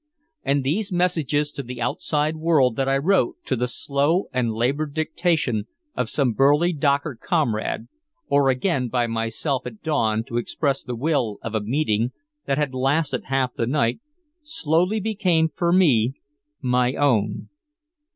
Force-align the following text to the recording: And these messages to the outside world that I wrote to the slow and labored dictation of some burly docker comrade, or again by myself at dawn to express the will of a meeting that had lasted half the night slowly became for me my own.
And 0.41 0.63
these 0.63 0.91
messages 0.91 1.51
to 1.51 1.61
the 1.61 1.79
outside 1.79 2.35
world 2.35 2.75
that 2.75 2.89
I 2.89 2.97
wrote 2.97 3.35
to 3.45 3.55
the 3.55 3.67
slow 3.67 4.29
and 4.33 4.51
labored 4.51 4.95
dictation 4.95 5.67
of 5.95 6.09
some 6.09 6.33
burly 6.33 6.73
docker 6.73 7.13
comrade, 7.21 7.87
or 8.25 8.49
again 8.49 8.87
by 8.87 9.05
myself 9.05 9.67
at 9.67 9.83
dawn 9.83 10.23
to 10.23 10.37
express 10.37 10.81
the 10.81 10.95
will 10.95 11.37
of 11.43 11.53
a 11.53 11.61
meeting 11.61 12.13
that 12.47 12.57
had 12.57 12.73
lasted 12.73 13.25
half 13.25 13.53
the 13.53 13.67
night 13.67 13.99
slowly 14.41 14.99
became 14.99 15.49
for 15.49 15.71
me 15.71 16.13
my 16.63 16.95
own. 16.95 17.49